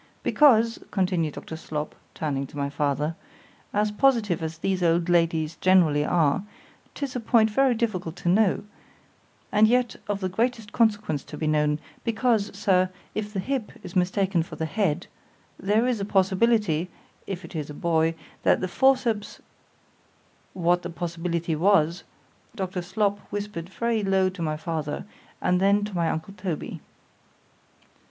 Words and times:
Because, 0.23 0.79
continued 0.89 1.35
Dr. 1.35 1.55
Slop 1.55 1.93
(turning 2.15 2.47
to 2.47 2.57
my 2.57 2.71
father) 2.71 3.15
as 3.71 3.91
positive 3.91 4.41
as 4.41 4.57
these 4.57 4.81
old 4.81 5.09
ladies 5.09 5.57
generally 5.61 6.03
are—'tis 6.03 7.15
a 7.15 7.19
point 7.19 7.51
very 7.51 7.75
difficult 7.75 8.15
to 8.15 8.27
know—and 8.29 9.67
yet 9.67 9.95
of 10.07 10.19
the 10.19 10.27
greatest 10.27 10.71
consequence 10.71 11.23
to 11.25 11.37
be 11.37 11.45
known;——because, 11.45 12.49
Sir, 12.57 12.89
if 13.13 13.31
the 13.31 13.39
hip 13.39 13.71
is 13.83 13.95
mistaken 13.95 14.41
for 14.41 14.55
the 14.55 14.65
head—there 14.65 15.85
is 15.85 15.99
a 15.99 16.03
possibility 16.05 16.89
(if 17.27 17.45
it 17.45 17.55
is 17.55 17.69
a 17.69 17.75
boy) 17.75 18.15
that 18.41 18.59
the 18.59 18.67
forceps 18.67 19.39
——What 20.53 20.81
the 20.81 20.89
possibility 20.89 21.55
was, 21.55 22.03
Dr. 22.55 22.81
Slop 22.81 23.19
whispered 23.29 23.69
very 23.69 24.01
low 24.01 24.29
to 24.29 24.41
my 24.41 24.57
father, 24.57 25.05
and 25.41 25.59
then 25.61 25.83
to 25.85 25.93
my 25.93 26.09
uncle 26.09 26.33
Toby. 26.33 26.81